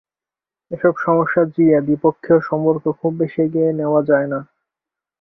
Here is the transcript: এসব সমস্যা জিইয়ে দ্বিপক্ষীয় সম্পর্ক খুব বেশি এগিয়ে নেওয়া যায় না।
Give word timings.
এসব 0.71 0.93
সমস্যা 0.97 1.41
জিইয়ে 1.53 1.77
দ্বিপক্ষীয় 1.81 2.39
সম্পর্ক 2.41 2.83
খুব 2.99 3.11
বেশি 3.21 3.37
এগিয়ে 3.45 3.69
নেওয়া 3.79 4.01
যায় 4.09 4.27
না। 4.27 4.39